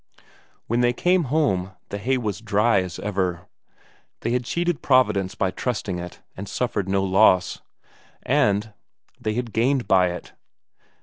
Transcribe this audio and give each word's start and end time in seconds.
When 0.65 0.81
they 0.81 0.93
came 0.93 1.25
home 1.25 1.73
the 1.89 1.99
hay 1.99 2.17
was 2.17 2.41
dry 2.41 2.81
as 2.81 2.97
ever. 2.97 3.45
They 4.21 4.31
had 4.31 4.45
cheated 4.45 4.81
providence 4.81 5.35
by 5.35 5.51
trusting 5.51 5.99
it, 5.99 6.21
and 6.35 6.49
suffered 6.49 6.89
no 6.89 7.03
loss; 7.03 7.61
they 8.25 9.33
had 9.35 9.53
gained 9.53 9.87
by 9.87 10.07
it. 10.07 10.33